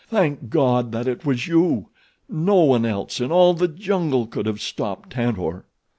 [0.07, 1.89] "Thank God that it was you.
[2.27, 5.67] No one else in all the jungle could have stopped Tantor."